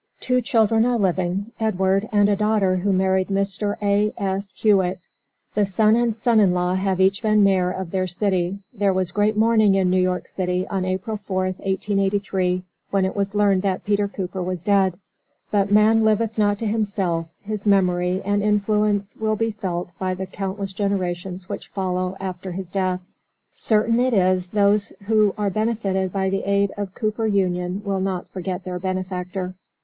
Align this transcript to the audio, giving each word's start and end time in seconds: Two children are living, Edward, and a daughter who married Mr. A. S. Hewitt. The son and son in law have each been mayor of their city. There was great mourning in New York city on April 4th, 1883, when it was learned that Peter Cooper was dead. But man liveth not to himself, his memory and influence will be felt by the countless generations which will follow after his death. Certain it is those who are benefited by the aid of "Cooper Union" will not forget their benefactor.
Two 0.19 0.41
children 0.41 0.83
are 0.83 0.97
living, 0.97 1.51
Edward, 1.59 2.09
and 2.11 2.27
a 2.27 2.35
daughter 2.35 2.77
who 2.77 2.91
married 2.91 3.27
Mr. 3.27 3.75
A. 3.83 4.11
S. 4.17 4.51
Hewitt. 4.57 4.97
The 5.53 5.63
son 5.63 5.95
and 5.95 6.17
son 6.17 6.39
in 6.39 6.53
law 6.55 6.73
have 6.73 6.99
each 6.99 7.21
been 7.21 7.43
mayor 7.43 7.69
of 7.69 7.91
their 7.91 8.07
city. 8.07 8.57
There 8.73 8.93
was 8.95 9.11
great 9.11 9.37
mourning 9.37 9.75
in 9.75 9.91
New 9.91 10.01
York 10.01 10.27
city 10.27 10.67
on 10.69 10.85
April 10.85 11.17
4th, 11.17 11.59
1883, 11.59 12.63
when 12.89 13.05
it 13.05 13.15
was 13.15 13.35
learned 13.35 13.61
that 13.61 13.85
Peter 13.85 14.07
Cooper 14.07 14.41
was 14.41 14.63
dead. 14.63 14.95
But 15.51 15.71
man 15.71 16.03
liveth 16.03 16.35
not 16.35 16.57
to 16.57 16.65
himself, 16.65 17.27
his 17.43 17.67
memory 17.67 18.23
and 18.25 18.41
influence 18.41 19.15
will 19.15 19.35
be 19.35 19.51
felt 19.51 19.91
by 19.99 20.15
the 20.15 20.25
countless 20.25 20.73
generations 20.73 21.47
which 21.47 21.69
will 21.69 21.73
follow 21.75 22.17
after 22.19 22.53
his 22.53 22.71
death. 22.71 23.01
Certain 23.53 23.99
it 23.99 24.15
is 24.15 24.47
those 24.47 24.91
who 25.05 25.35
are 25.37 25.51
benefited 25.51 26.11
by 26.11 26.27
the 26.31 26.41
aid 26.41 26.71
of 26.75 26.95
"Cooper 26.95 27.27
Union" 27.27 27.83
will 27.85 28.01
not 28.01 28.27
forget 28.27 28.63
their 28.63 28.79
benefactor. 28.79 29.53